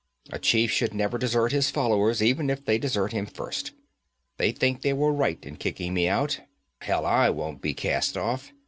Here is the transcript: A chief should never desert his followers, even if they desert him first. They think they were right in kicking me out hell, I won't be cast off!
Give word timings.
A 0.31 0.39
chief 0.39 0.71
should 0.71 0.95
never 0.95 1.19
desert 1.19 1.51
his 1.51 1.69
followers, 1.69 2.23
even 2.23 2.49
if 2.49 2.65
they 2.65 2.79
desert 2.79 3.11
him 3.13 3.27
first. 3.27 3.69
They 4.37 4.51
think 4.51 4.81
they 4.81 4.93
were 4.93 5.13
right 5.13 5.37
in 5.45 5.57
kicking 5.57 5.93
me 5.93 6.07
out 6.09 6.39
hell, 6.81 7.05
I 7.05 7.29
won't 7.29 7.61
be 7.61 7.75
cast 7.75 8.17
off! 8.17 8.51